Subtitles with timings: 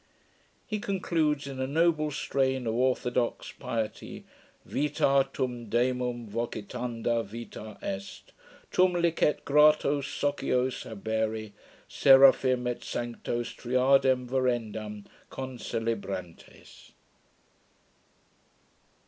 [0.65, 4.23] He concludes in a noble strain of orthodox piety:
[4.65, 8.31] Vita tum demum vocitanda vita est.
[8.71, 11.51] Tum licet gratos socios habere,
[11.87, 16.93] Seraphim et sanctos Triadem verendam Concelebrantes.